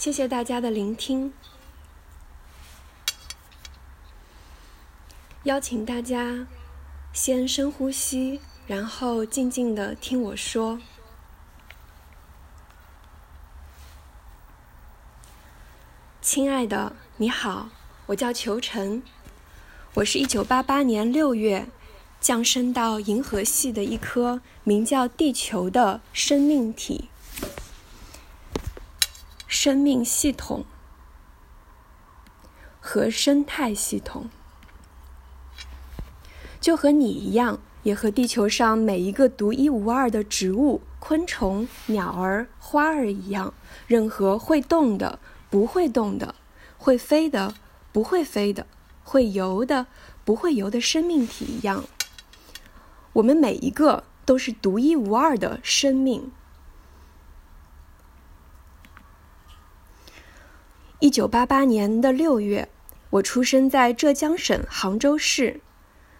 [0.00, 1.30] 谢谢大家的聆听。
[5.42, 6.46] 邀请大家
[7.12, 10.80] 先深呼吸，然后静静的听我说。
[16.22, 17.68] 亲爱的，你好，
[18.06, 19.02] 我叫裘晨，
[19.92, 21.68] 我是一九八八年六月
[22.22, 27.10] 降生到银河系的一颗名叫地球的生命体。
[29.50, 30.64] 生命系统
[32.80, 34.30] 和生态系统，
[36.60, 43.52] 就和你一样，也和地球上每一个独一无二的植物、昆虫、鸟儿、花儿一样，
[43.88, 45.18] 任何会动的、
[45.50, 46.36] 不会动的、
[46.78, 47.54] 会飞的、
[47.90, 48.68] 不会飞的、
[49.02, 49.88] 会游的、
[50.24, 51.84] 不会游的生命体一样，
[53.14, 56.30] 我们每一个都是独一无二的生命。
[61.00, 62.68] 一九八八年的六月，
[63.08, 65.62] 我出生在浙江省杭州市，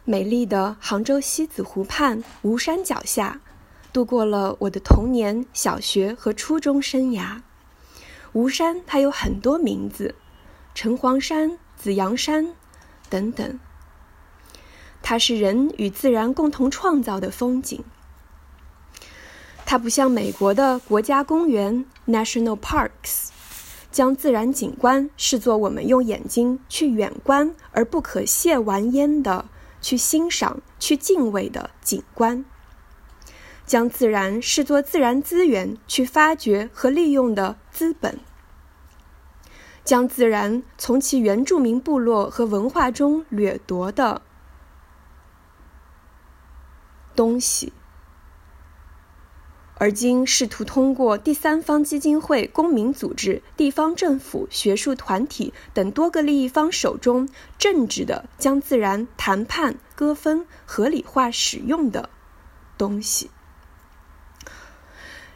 [0.07, 3.43] 美丽的杭州西子湖畔吴山脚下，
[3.93, 7.43] 度过了我的童年、小学和初中生涯。
[8.33, 10.15] 吴山它有很多名字，
[10.75, 12.55] 城隍山、紫阳山
[13.11, 13.61] 等等。
[15.03, 17.85] 它是人与自然共同创造的风景。
[19.67, 23.29] 它不像美国的国家公园 （National Parks）。
[23.91, 29.47] 将自然景观视作我们用眼睛去远观而不可亵玩焉的
[29.81, 32.45] 去欣赏、去敬畏的景观；
[33.67, 38.17] 将自然视作自然资源去发掘和利用的资本；
[39.85, 44.23] 将自然从其原住民部落和文化中掠夺的
[47.17, 47.73] 东西。
[49.81, 62.11] 而今试图通过第三方基金会、公民组织、地方政府、学术团体等多个利益方手中政治的将自然谈判、割分、合理化使用的
[62.77, 63.31] 东西，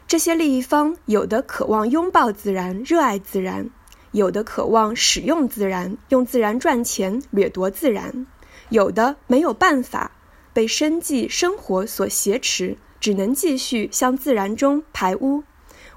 [0.07, 3.71] 这些利益方有的渴望拥抱自然、热爱自然，
[4.11, 8.27] 有的渴望使用自然、用自然赚钱、掠夺自然，
[8.69, 10.11] 有的没有办法
[10.53, 12.77] 被生计生活所挟持。
[12.99, 15.43] 只能继续向自然中排污，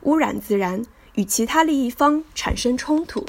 [0.03, 3.27] 污染自然，与其他利益方产生冲突。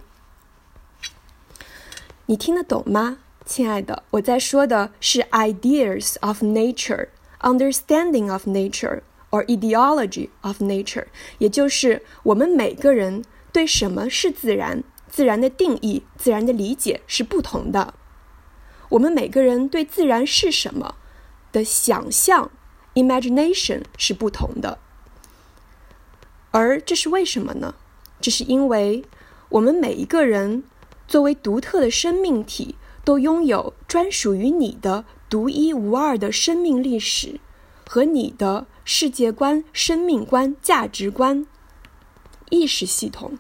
[2.26, 4.04] 你听得懂吗，亲爱的？
[4.12, 7.08] 我在说的是 ideas of nature,
[7.40, 11.06] understanding of nature, or ideology of nature，
[11.38, 17.94] 也就是我们每个人对什么是自然、自然的定义、自然的理解是不同的。
[18.90, 20.96] 我们每个人对自然是什么
[21.52, 22.52] 的想象。
[23.00, 24.78] Imagination 是不同的，
[26.52, 27.76] 而这是为什么呢？
[28.20, 29.06] 这是因为
[29.48, 30.64] 我们每一个人
[31.08, 37.40] 作为独特的生命体，都拥有专属于你的独一无二的生命历史
[37.88, 41.48] 和你的世界观、生命观、价值观、
[42.50, 43.38] 意识系统。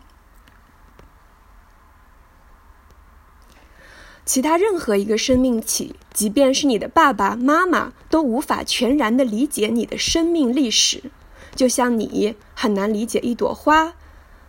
[4.29, 11.09] 其他任何一个生命体，即便是你的爸爸妈妈，都无法全然的理解你的生命历史，
[11.55, 13.95] 就像你很难理解一朵花、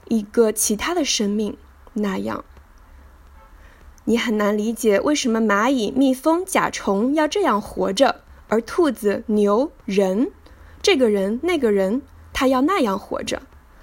[0.09, 1.57] 一个其他的生命
[1.95, 2.45] 那样。
[4.05, 10.31] 你很难理解为什么蚂蚁、蜜蜂、甲虫要这样活着，而兔子、牛、人，
[10.83, 12.03] 这个人、那个人，
[12.35, 13.41] 他要那样活着。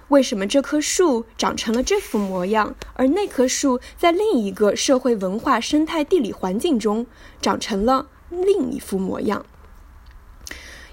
[0.09, 7.06] 为什么这棵树长成了这副模样，而那棵树在另一个社会文化、生态、地理环境中
[7.41, 9.46] 长成了另一副模样？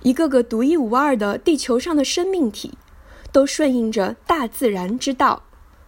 [0.03, 2.77] 一个个独一无二的地球上的生命体，
[3.31, 5.45] 都顺应着大自然之道，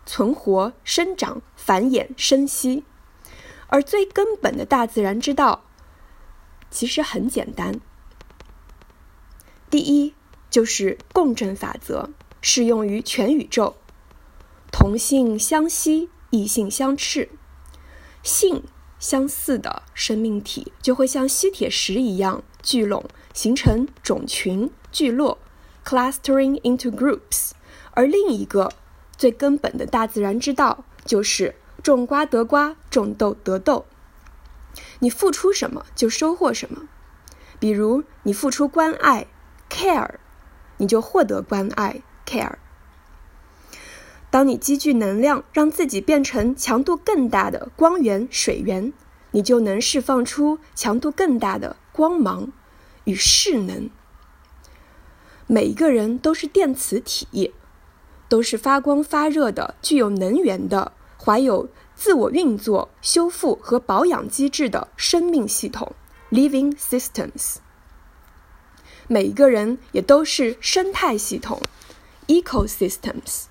[0.06, 2.84] 存活、生长、繁衍、生息。
[3.66, 5.64] 而最根本的大自然之道，
[6.70, 7.80] 其实很简单。
[9.68, 10.14] 第一，
[10.48, 12.10] 就是共振法则。
[12.40, 13.74] 适用于全宇宙，
[14.70, 17.30] 同性相吸，异性相斥，
[18.22, 18.62] 性
[18.98, 23.04] 相似的生命体就会像吸铁石一样聚拢，
[23.34, 25.38] 形成种群、聚落
[25.84, 27.52] （clustering into groups）。
[27.92, 28.72] 而另一个
[29.16, 33.86] 最根本的大自然之道就是种瓜得瓜，种豆得豆。
[34.98, 36.88] 你付出什么就收获什么。
[37.58, 39.26] 比如你付出关爱
[39.70, 40.16] （care），
[40.76, 42.02] 你就获得关爱。
[42.26, 42.56] care。
[44.28, 48.92] 当你积聚能量，让自己变成强度更大的光源水源，
[49.30, 52.52] 你就能释放出强度更大的光芒
[53.04, 53.88] 与势能。
[55.46, 57.54] 每一个人都是电磁体，
[58.28, 60.92] 都是发光发热的、具有能源的、
[61.24, 65.94] 怀有自我运作、修复和保养机制的生命系统
[66.30, 67.58] （living systems）。
[69.06, 71.62] 每一个人也都是生态系统
[72.28, 73.44] （ecosystems）。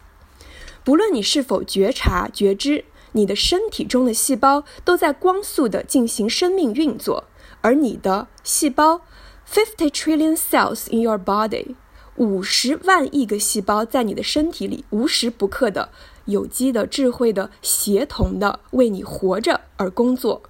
[0.83, 7.25] 不论你是否觉察、觉知，你的身体中的细胞都在光速的进行生命运作，
[7.62, 9.01] 而你的细胞
[9.50, 11.75] （fifty trillion cells in your body）
[12.18, 15.89] 五十万亿个细胞在你的身体里无时不刻的、
[16.25, 20.44] 有机的、智慧的、协同的为你活着而工作。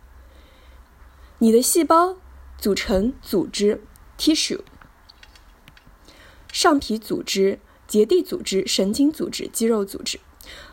[1.40, 2.18] 你的细胞
[2.58, 3.82] 组成组织
[4.18, 4.62] （tissue）。
[6.52, 10.20] 上皮组织、结缔组织、神经组织、肌肉组织，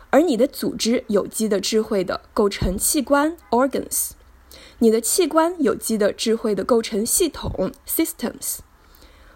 [0.09, 4.11] 而你的组织有机的、智慧的构成器官 （organs），
[4.79, 8.59] 你的器官有机的、智慧的构成系统 （systems），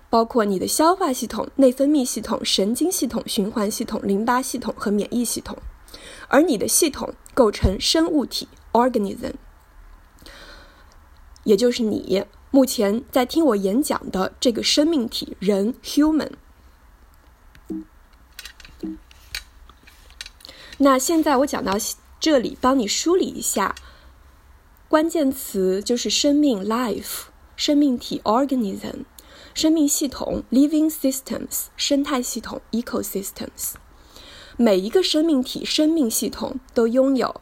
[0.10, 5.58] 包括你的消化系统、内分泌系统、神经系统、循环系统、淋巴系统和免疫系统，
[6.28, 9.34] 而你的系统构成生物体 （organism），
[11.44, 12.26] 也就是你。
[12.50, 16.32] 目前在听我演讲的这个生命体人 （human）。
[20.80, 21.74] 那现在我讲到
[22.20, 23.76] 这里，帮你梳理一下
[24.88, 27.26] 关键词，就是生命 （life）、
[27.56, 29.06] 生命体 （organism）、
[29.54, 33.74] 生命系统 （living systems）、生态系统 （ecosystems）。
[34.56, 37.42] 每一个生命体、生命系统都拥有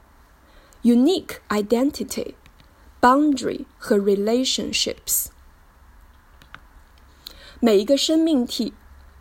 [0.83, 2.35] unique identity。
[3.01, 5.27] Boundary 和 relationships，
[7.59, 8.73] 每一个生命体、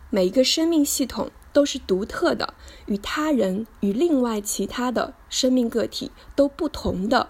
[0.09, 2.53] 每一个生命系统都是独特的，
[2.85, 7.29] 与他人、与另外其他的生命个体都不同的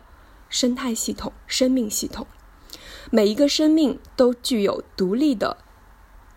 [0.49, 2.25] 生态系统、生命系统。
[3.11, 5.57] 每一个生命都具有独立的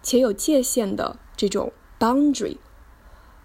[0.02, 2.58] 且有界限的这种 boundary。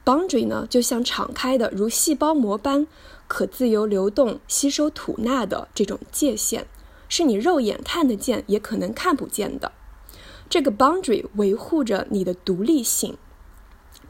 [0.04, 2.86] boundary 呢，就像敞开的，如细胞膜般。
[3.30, 6.68] 可自由流动、吸收吐纳的这种界限，
[7.08, 9.72] 是你肉眼看得见，也可能看不见的。
[10.50, 13.18] 这个 boundary 维护着你的独立性。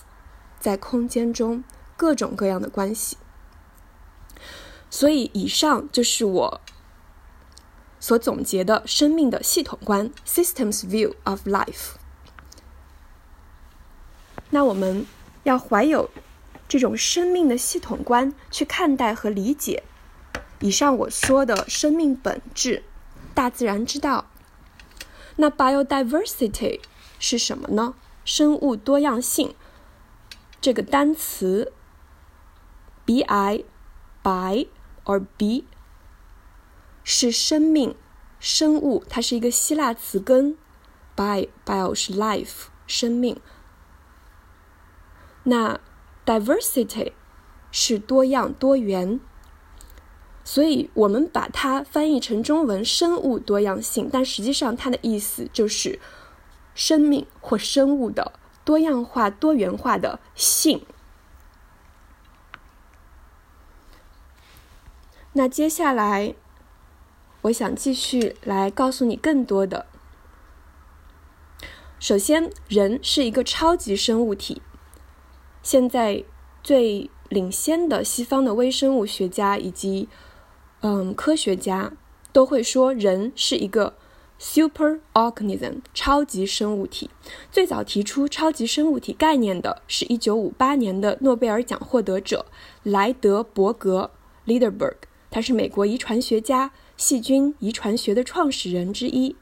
[0.60, 1.64] 在空间中
[1.96, 3.18] 各种各样的关系。
[4.90, 6.62] 所以，以上就是我
[8.05, 11.93] 所总结的生命的系统观 （systems view of life）。
[14.51, 15.07] 那我们
[15.45, 16.11] 要怀有
[16.69, 19.85] 这种生命的系统观去看待和理解
[20.61, 22.83] 以上我说的生命本质、
[23.33, 24.27] 大自然之道。
[25.37, 26.81] 那 biodiversity
[27.19, 27.95] 是什么呢？
[28.27, 29.55] 生物多样性
[30.61, 31.73] 这个单词
[33.07, 33.65] ，bi
[34.23, 34.67] by
[35.07, 35.65] or b
[37.05, 37.95] 是生命、
[38.41, 40.57] 生物，它是一个希腊词根
[41.15, 43.39] ，bi bio 是 life 生命。
[45.45, 45.79] 那
[46.27, 47.13] diversity
[47.71, 49.21] 是多样、多元。
[50.47, 55.99] 所以我们把它翻译成中文“生物多样性”，但实际上它的意思就是
[56.75, 58.33] 生命或生物的
[58.63, 60.85] 多样化、多元化的性。
[65.33, 66.35] 那接下来，
[67.45, 69.85] 我想继续来告诉你更多的。
[71.99, 74.63] 首先，人是一个超级生物体。
[75.63, 76.25] 现在
[76.63, 80.09] 最领先的西方的微生物学家以及
[80.81, 81.93] 嗯，科学家
[82.33, 83.95] 都会说人是一个
[84.39, 87.11] super organism 超级生物体。
[87.51, 92.47] 最早提出超级生物体概念的是一九五八年的诺贝尔奖获得者
[92.83, 94.11] 莱德伯格
[94.47, 94.97] （Lederberg），
[95.31, 99.37] 他是美国遗传学家、细菌遗传学的创始人之一。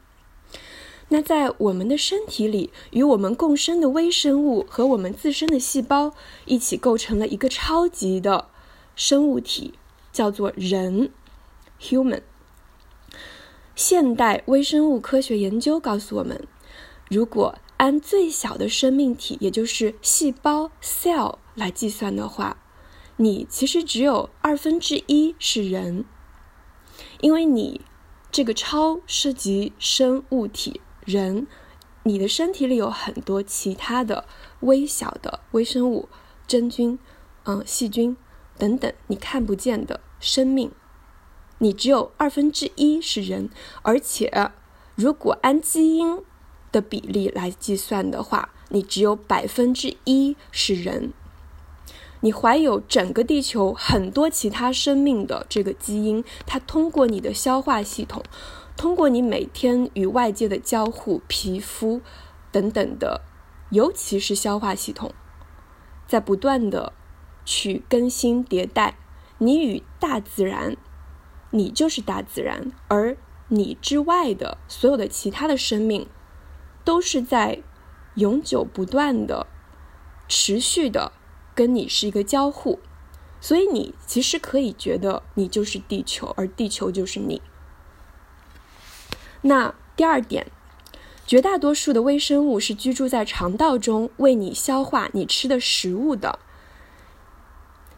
[1.09, 6.13] 那在我们的身体里，与我们共生的微生物和我们自身的细胞
[6.45, 8.47] 一起构成了一个超级的
[8.95, 9.73] 生物体，
[10.11, 11.11] 叫做人。
[11.79, 12.21] Human，
[13.75, 16.47] 现代微生物科学研究告诉我们，
[17.09, 22.57] 如果按最小的生命体，也就是细胞 （cell） 来计算的话，
[23.17, 26.05] 你其实只有二分之一是人，
[27.23, 27.79] 因为你
[28.29, 31.47] 这个超涉及生物体人，
[32.03, 34.25] 你的身体里有很多其他的
[34.59, 36.09] 微小的微生物、
[36.45, 36.99] 真菌、
[37.45, 38.17] 嗯细菌
[38.57, 40.69] 等等你看不见的生命。
[41.59, 43.49] 你只有二分之一是人，
[43.83, 44.51] 而且
[44.95, 46.21] 如果按基因
[46.73, 51.13] 的比例来计算的话，你只有百分之一是人。
[52.23, 58.23] 你怀有整个地球很多其他生命的这个基因，它通过你的消化系统，
[58.77, 61.99] 通过你每天与外界的交互、皮肤
[62.49, 63.23] 等等的，
[63.71, 65.11] 尤其是消化系统，
[66.07, 66.93] 在不断的
[67.43, 68.95] 去更新迭代。
[69.39, 70.77] 你与大自然，
[71.51, 73.17] 你就是大自然，而
[73.49, 76.07] 你之外的所有的其他的生命，
[76.85, 77.61] 都是在
[78.15, 79.45] 永久不断的、
[80.29, 81.11] 持续的。
[81.55, 82.79] 跟你是一个交互，
[83.39, 87.41] 所以你其实可以觉得你就是地球，而地球就是你。
[89.41, 90.51] 那第二点，
[91.27, 96.39] 绝大多数的微生物是居住在肠道中，为你消化你吃的食物的。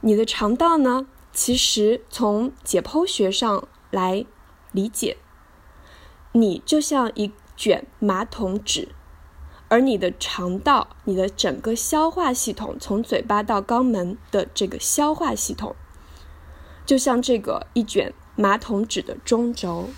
[0.02, 4.26] 你的肠道呢，其实从解剖学上来
[4.72, 5.18] 理解，
[6.34, 8.90] 你就像一卷马桶纸。
[9.68, 15.76] 而你的肠道，你的整个消化系统，从嘴巴到肛门的这个消化系统，
[16.86, 19.90] 就像这个一卷马桶纸的中轴。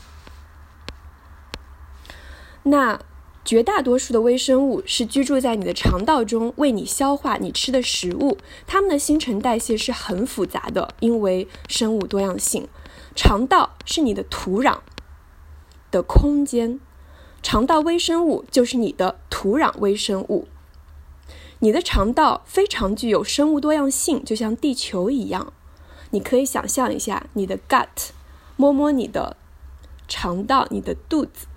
[2.64, 3.00] 那
[3.44, 8.38] 绝大多数的微生物是居住在你的肠道中，为你消化你吃的食物。
[8.66, 12.68] 它们的新陈代谢是很复杂的，因为生物多样性。
[13.16, 14.80] 肠道是你的土壤
[15.92, 16.80] 的空间。
[17.42, 20.48] 肠道微生物就是你的土壤微生物，
[21.60, 25.54] 你的肠道非常具有生物多样性，就像地球一样。
[26.12, 28.10] 你可以想象一下你的 gut，
[28.56, 29.38] 摸摸你的
[30.08, 31.48] 肠道，你的肚子，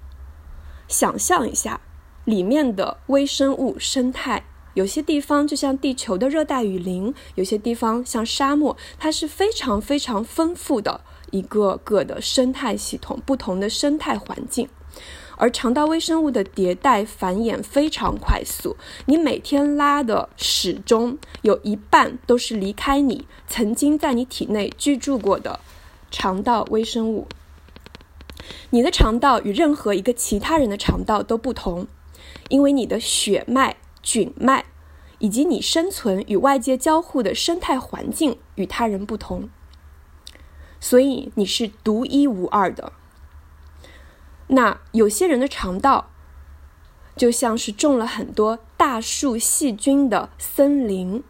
[0.89, 1.81] 想象一下
[2.25, 4.45] 里面的微生物生态。
[4.75, 11.01] 有些地方就像地球的热带雨林，有些地方像沙漠，它是非常非常丰富的
[11.33, 14.69] 一个个的生态系统，不同的生态环境。
[15.41, 25.59] 而肠道微生物的迭代繁衍非常快速，你每天拉的屎中有一半都是离开你曾经在你体内居住过的
[26.11, 27.27] 肠道微生物。
[28.69, 31.87] 你的肠道与任何一个其他人的肠道都不同，
[32.51, 34.67] 因为你的血脉、菌脉
[35.21, 39.49] 以及你生存与外界交互的生态环境与他人不同，
[40.79, 42.93] 所以你是独一无二的。
[44.53, 46.11] 那有些人的肠道
[47.17, 51.23] 就像是种了很多大树细菌的森林，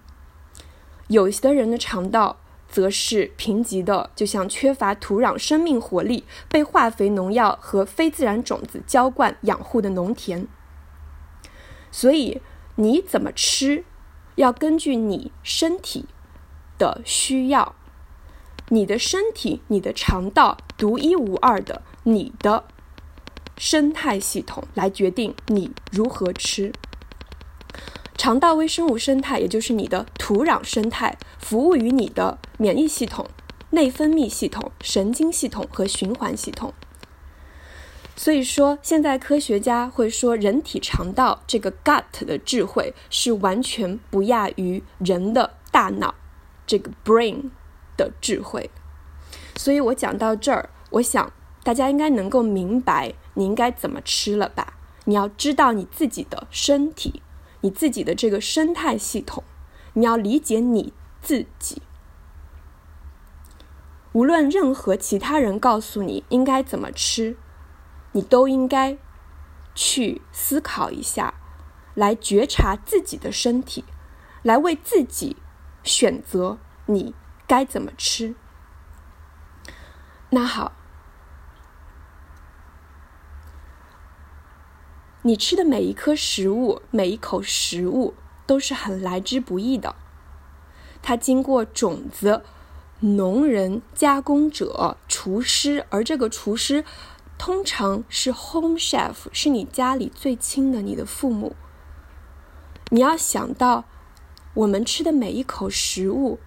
[1.09, 10.49] 有些的人的肠道则是贫瘠的，就像缺乏土壤生命活力、被化肥、农药和非自然种子浇灌养护的农田。
[11.91, 12.41] 所以
[12.77, 13.85] 你怎么吃，
[14.37, 16.07] 要根据你身体
[16.79, 17.75] 的需要，
[18.69, 22.65] 你的身体、你的肠道独一无二的，你的。
[23.61, 26.73] 生态系统来决定你如何吃。
[28.17, 33.29] 肠道微生物生态，也就是你的土壤生态，服务于你的免疫系统、
[33.69, 36.73] 内分泌系统、神经系统和循环系统。
[38.17, 46.15] 所以说，现在科学家会说，人体肠道这个 gut 的智慧是完全不亚于人的大脑
[46.67, 47.51] 这个 brain
[47.99, 48.71] 的智慧。
[49.57, 51.31] 所以我讲到这儿，我想
[51.63, 53.13] 大家应该能够明白。
[53.35, 54.75] 你应该怎么吃了吧？
[55.05, 57.23] 你要知道你自己的身体，
[57.63, 59.43] 你自己的这个生态系统，
[59.95, 61.83] 你要理解你自己。
[64.13, 67.37] 无论任何其他人告诉你应该怎么吃，
[68.13, 68.99] 你都应该
[69.75, 71.35] 去思考一下，
[71.95, 73.85] 来觉察自己的身体，
[74.43, 75.37] 来为自己
[75.83, 77.15] 选择你
[77.47, 78.35] 该怎么吃。
[80.31, 80.73] 那好。
[85.23, 88.15] 你吃的每一颗食物，每一口食物
[88.47, 89.95] 都是很来之不易的。
[91.03, 92.43] 它经过种子、
[93.01, 96.85] 农人、加工者、厨师，而这个厨师
[97.37, 101.55] 通常是 home chef，是你家里最亲的你的父母。
[102.89, 103.85] 你要想到，
[104.55, 106.39] 我们吃的每一口食物，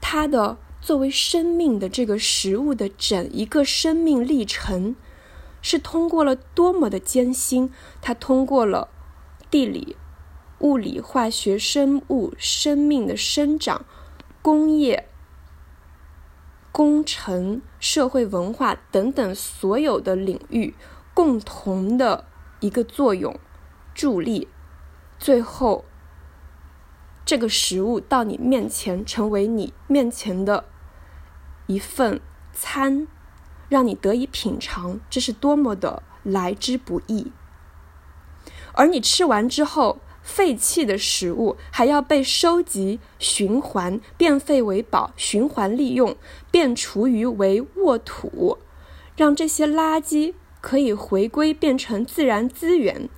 [0.00, 4.96] 它的作为生命的这个食物的整一个生命历程。
[5.68, 8.88] 是通过了多么的艰辛，它通过了
[9.50, 9.96] 地理、
[10.60, 13.84] 物理、化学、生物、生命的生长、
[14.40, 15.08] 工业、
[16.70, 20.72] 工程、社会文化等等所有的领域
[21.12, 22.26] 共同的
[22.60, 23.36] 一个作用
[23.92, 24.46] 助力，
[25.18, 25.84] 最后
[27.24, 30.66] 这个食物到你面前，成为你面前的
[31.66, 32.20] 一份
[32.52, 33.08] 餐。
[33.68, 37.32] 让你得以品尝，这是多么的来之不易。
[38.72, 46.16] 而你吃完之后，废弃的食物还要被收集、循环、变废为宝、循环利用、
[46.50, 48.58] 变厨余为沃土，
[49.16, 53.08] 让这些垃圾可以回归变成自然资源，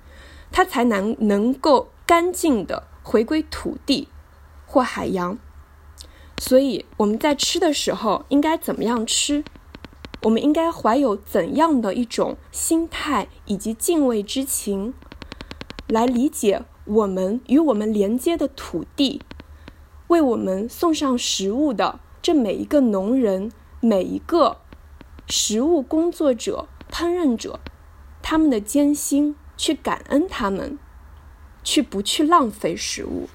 [0.52, 4.08] 它才能能够干净的回归土地
[4.66, 5.38] 或海洋。
[6.36, 9.42] 所以我们在吃的时候应该怎么样吃？
[10.22, 14.92] 我们应该怀有怎样的一种心态以及敬畏之情，
[15.87, 19.22] 来理解我们与我们连接的土地，
[20.08, 24.58] 为我们送上食物的这每一个农人、每一个
[25.28, 27.60] 食物工作者、烹饪者，
[28.20, 30.78] 他们的艰辛，去感恩他们，
[31.62, 33.28] 去不去浪费食物。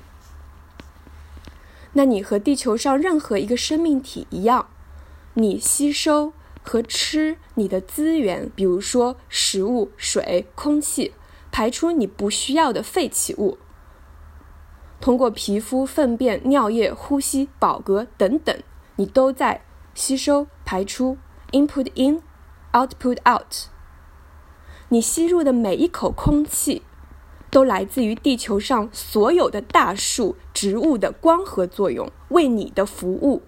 [1.93, 4.67] 那你和地球上任何一个生命体一样，
[5.35, 11.13] 你吸收和吃你的资源，比如说食物、水、空气，
[11.51, 13.57] 排出你不需要的废弃物，
[14.99, 18.57] 通过皮肤、粪便、尿液、呼吸、饱嗝等等，
[18.95, 21.17] 你都在吸收、排出
[21.51, 23.67] ，input in，output out。
[24.89, 26.83] 你吸入的每一口空气。
[27.49, 33.43] 都来自于地球上所有的大树、植物的光合作用，为你的服务。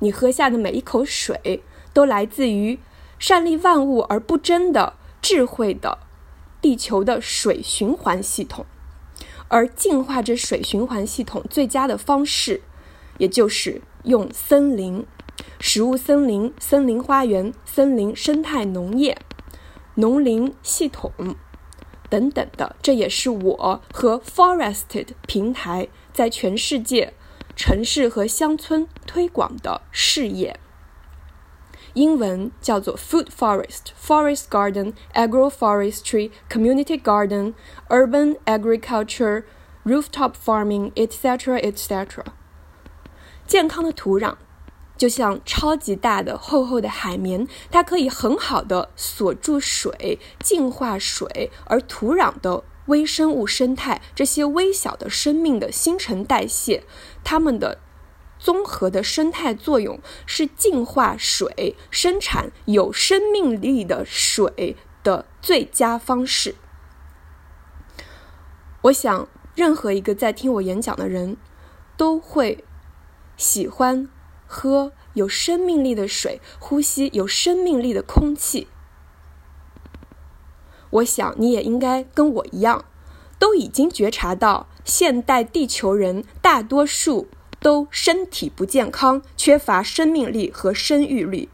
[0.00, 1.62] 你喝下的每一口水，
[1.92, 2.78] 都来自于
[3.18, 5.98] 善利万物而不争的智慧的
[6.60, 8.66] 地球的水循环系统。
[9.48, 12.62] 而净化这水循环系统最佳的方式，
[13.18, 15.04] 也就是用森林、
[15.60, 19.18] 食物森林、森林花园、森林生态农业、
[19.96, 21.12] 农林系统。
[22.08, 27.14] 等等的，这也是我和 Forested 平台在全世界
[27.56, 30.58] 城市和乡村推广的事业。
[31.94, 37.54] 英文叫做 Food Forest、Forest Garden、Agroforestry、Community Garden、
[37.88, 39.44] Urban Agriculture、
[39.84, 42.24] Rooftop Farming, etc., etc.
[43.46, 44.36] 健康的土壤。
[44.98, 56.84] 就像超级大的厚厚的海绵，它可以很好的锁住水、净化水，而土壤的微生物生态，这些微小的生命的新陈代谢，
[57.24, 57.78] 它们的
[58.42, 66.56] 综合的生态作用是净化水、生产有生命力的水的最佳方式。
[68.82, 71.36] 我想，任何一个在听我演讲的人，
[71.96, 72.64] 都会
[73.36, 74.08] 喜欢。
[74.54, 78.68] 喝有生命力的水，呼吸有生命力的空气。
[80.90, 82.84] 我想你也应该跟我一样，
[83.38, 87.28] 都已经觉察到现代地球人大多数
[87.62, 91.48] 都身体不健康，缺乏生命力和生育力。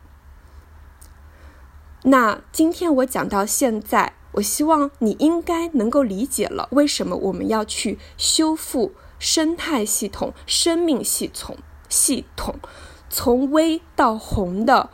[2.05, 12.59] 那今天我讲到现在，我希望你应该能够理解了为什么我们要去修复生态系统、生命系统系统。
[13.11, 14.91] 从微到红的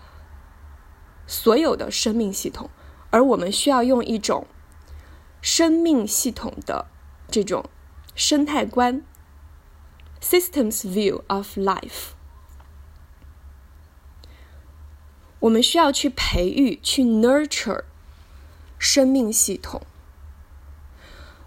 [1.26, 2.70] 所有的生命系统，
[3.10, 4.46] 而我们需要用一种
[5.40, 6.86] 生命系统的
[7.28, 7.64] 这种
[8.14, 9.02] 生态观
[10.24, 12.14] （systems view of life）。
[15.40, 17.82] 我们需要去培育、去 nurture
[18.78, 19.82] 生命系统。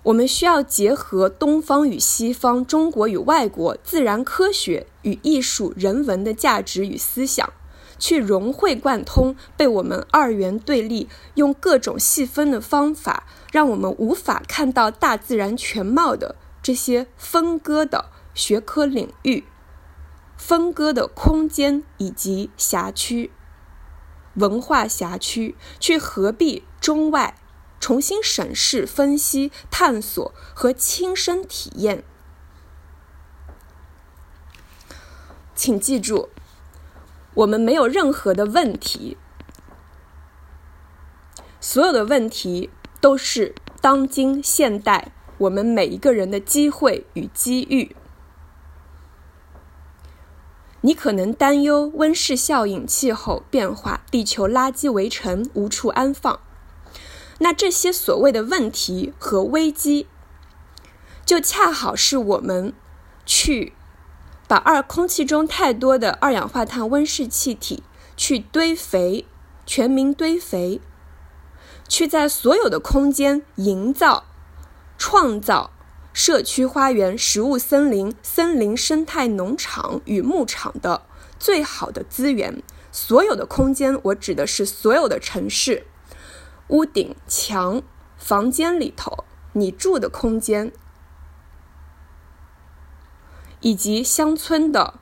[0.03, 7.51] 我们需要结合东方与西方、中国与外国、自然科学与艺术、人文的价值与思想，
[7.99, 19.43] 去融会贯通被我们二元对立、用各种细分的方法，让我们无法看到大自然全貌的这些分割的学科领域、
[20.37, 23.31] 分割的空间以及辖区、
[24.35, 27.35] 文化辖区，去合璧中外。
[27.79, 32.03] 重新审视、分析、探索和亲身体验。
[35.53, 36.29] 请记住，
[37.35, 39.15] 我们没有任何的问题，
[41.61, 47.95] 所有的问题都是当今现代我们每一个人的机会与机遇。
[50.81, 56.39] 你可能担忧温室效应、气候变化、地球垃圾围城无处安放。
[57.39, 60.07] 那这些所谓的问题和危机，
[61.25, 62.73] 就恰好是我们
[63.25, 63.73] 去
[64.47, 67.83] 把二空气中太多的二氧化碳温室气体
[68.15, 69.25] 去堆肥，
[69.65, 70.79] 全民堆肥，
[71.87, 74.25] 去在所有的空间营造、
[74.97, 75.71] 创造
[76.17, 81.05] 社区花园、食物森林、森林生态农场与牧场的
[81.37, 82.63] 最好的资源。
[82.91, 85.85] 所有的空间，我指的是所有的城市，
[86.69, 87.83] 屋顶、墙、
[88.17, 90.71] 房间里头，你住的空间，
[93.59, 94.95] 以及乡村的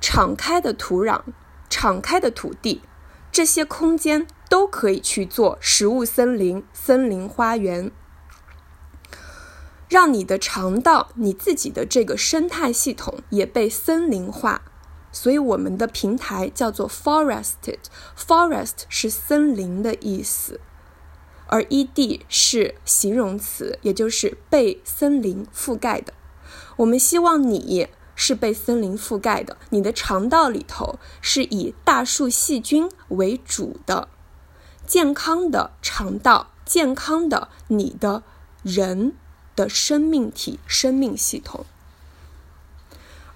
[0.00, 1.22] 敞开的土壤、
[1.70, 2.82] 敞开的土地，
[3.30, 7.92] 这些空间都可以去做食物森林、森林花园。
[9.94, 14.62] 让你的肠道、你自己的这个生态系统也被森林化，
[15.12, 17.78] 所以我们的平台叫做 forested。
[18.18, 20.58] forest 是森林的意思，
[21.46, 26.12] 而 ed 是形容词，也就是被森林覆盖的。
[26.78, 34.08] 我们希望你是被森林覆盖的，你的肠道里头是以大树细菌为主的，
[34.84, 38.24] 健康的肠道，健康的你的
[38.64, 39.14] 人。
[39.56, 41.64] 的生命体、生命系统，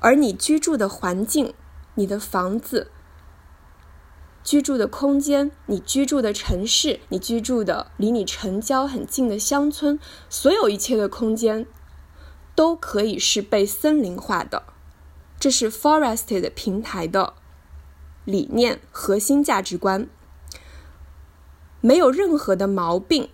[0.00, 1.54] 而你居住的环境、
[1.94, 2.90] 你的房子、
[4.42, 11.66] 居住的空间、你居住的城市、你居住的离你城郊很近的乡村，所有一切的空间
[12.56, 14.64] 都可以是被森林化的。
[15.38, 17.34] 这是 Forested 平台的
[18.24, 20.08] 理念、核心价值观，
[21.80, 23.28] 没有任何的毛病，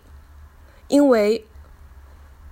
[0.88, 1.46] 因为。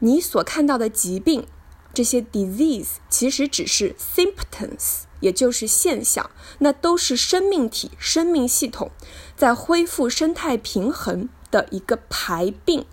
[0.05, 1.47] 你所看到的疾病，
[1.95, 8.91] 这些 disease 其实只是 symptoms，也就是现象，那都是生命体、生命系统
[9.37, 12.85] 在恢复生态平衡的一个排病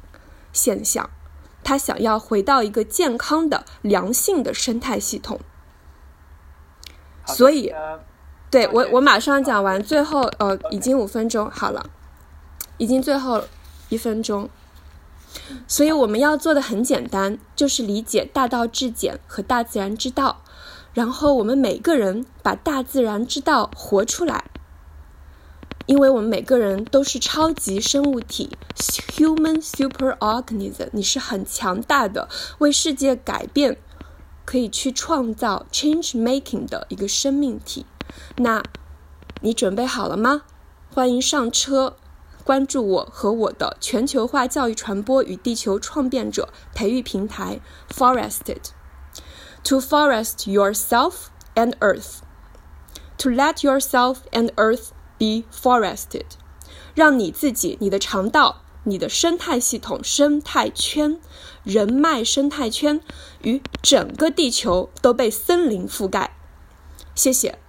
[0.53, 1.09] 现象。
[1.63, 5.39] 他想要回到一个健康的、良性的生态系统。
[7.25, 7.73] 所以，
[8.51, 11.89] 对我我马上讲完，最后呃，已经五分钟好了，
[12.77, 13.45] 已经最后
[13.89, 14.47] 一分钟。
[15.67, 20.43] 所以我们要做的很简单，就是理解大道至简和大自然之道，
[20.93, 24.45] 然后我们每个人把大自然之道活出来。
[25.85, 33.77] 因为我们每个人都是超级生物体，human super organism，你是很强大的，为世界改变，
[34.45, 37.87] 可以去创造 change making 的一个生命体。
[38.37, 38.61] 那，
[39.41, 40.43] 你准备好了吗？
[40.93, 41.95] 欢迎上车。
[42.49, 48.71] 关注我和我的全球化教育传播与地球创变者培育平台 Forested。
[49.65, 52.21] To forest yourself and earth.
[53.19, 54.87] To let yourself and earth
[55.19, 56.25] be forested.
[56.95, 61.19] 让你自己、你的肠道、你的生态系统、生态圈、
[61.63, 62.99] 人脉生态圈
[63.43, 66.35] 与整个地球都被森林覆盖。
[67.13, 67.59] 谢谢，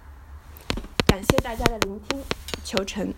[1.05, 2.23] 感谢大家的聆听，
[2.63, 3.13] 求成。